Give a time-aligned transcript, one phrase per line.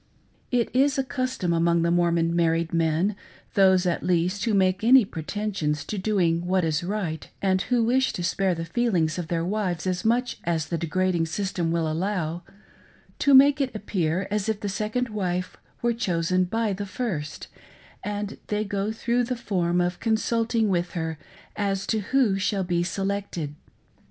[0.49, 3.15] It is a custom among the Mormon married men—
[3.53, 8.11] those at least who make any pretensions to doing what is right and who wish
[8.13, 12.41] to spare the feelings of their wives as much as the degrading system will allow—
[13.19, 17.47] to make it appear as if the sec ond wife were chosen by the first,
[18.03, 21.19] and they go through the form of consulting with her
[21.55, 23.53] as to who shall be selected.